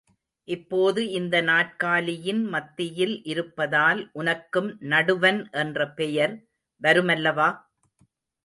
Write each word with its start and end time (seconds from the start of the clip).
இப்போது 0.47 1.01
இந்த 1.09 1.41
நாற்காலியின் 1.41 2.41
மத்தியில் 2.45 3.13
இருப்பதால் 3.23 4.01
உனக்கும் 4.13 4.71
நடுவன் 4.89 5.41
என்ற 5.55 5.89
பெயர் 5.91 6.35
வருமல்லவா? 6.81 7.49